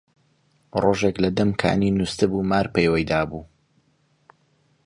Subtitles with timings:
[0.83, 3.43] ڕۆژێک لە دەم کانی نوستبوو، مار پێوەی دابوو